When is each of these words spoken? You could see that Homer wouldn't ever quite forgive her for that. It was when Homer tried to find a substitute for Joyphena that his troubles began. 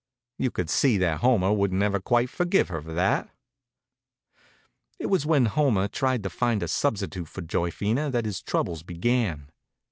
You 0.39 0.49
could 0.49 0.71
see 0.71 0.97
that 0.97 1.19
Homer 1.19 1.53
wouldn't 1.53 1.83
ever 1.83 1.99
quite 1.99 2.27
forgive 2.27 2.69
her 2.69 2.81
for 2.81 2.91
that. 2.95 3.29
It 4.97 5.11
was 5.11 5.27
when 5.27 5.45
Homer 5.45 5.87
tried 5.87 6.23
to 6.23 6.29
find 6.31 6.63
a 6.63 6.67
substitute 6.67 7.27
for 7.27 7.41
Joyphena 7.43 8.09
that 8.09 8.25
his 8.25 8.41
troubles 8.41 8.81
began. 8.81 9.51